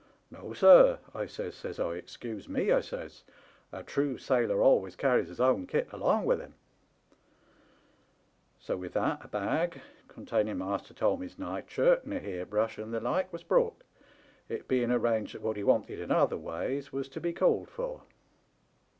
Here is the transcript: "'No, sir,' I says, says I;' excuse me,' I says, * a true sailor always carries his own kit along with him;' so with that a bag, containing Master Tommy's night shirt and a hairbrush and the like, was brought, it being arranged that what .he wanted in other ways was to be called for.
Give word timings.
"'No, 0.31 0.53
sir,' 0.53 0.97
I 1.13 1.27
says, 1.27 1.53
says 1.53 1.79
I;' 1.79 1.91
excuse 1.95 2.49
me,' 2.49 2.71
I 2.71 2.81
says, 2.81 3.21
* 3.47 3.61
a 3.71 3.83
true 3.83 4.17
sailor 4.17 4.59
always 4.59 4.95
carries 4.95 5.27
his 5.27 5.39
own 5.39 5.67
kit 5.67 5.87
along 5.93 6.25
with 6.25 6.39
him;' 6.41 6.55
so 8.65 8.75
with 8.75 8.93
that 8.93 9.23
a 9.23 9.27
bag, 9.27 9.79
containing 10.07 10.57
Master 10.57 10.95
Tommy's 10.95 11.37
night 11.37 11.69
shirt 11.69 12.03
and 12.03 12.13
a 12.15 12.19
hairbrush 12.19 12.79
and 12.79 12.91
the 12.91 12.99
like, 12.99 13.31
was 13.31 13.43
brought, 13.43 13.83
it 14.49 14.67
being 14.67 14.89
arranged 14.89 15.35
that 15.35 15.43
what 15.43 15.55
.he 15.55 15.63
wanted 15.63 15.99
in 15.99 16.09
other 16.11 16.35
ways 16.35 16.91
was 16.91 17.07
to 17.09 17.21
be 17.21 17.31
called 17.31 17.69
for. 17.69 18.01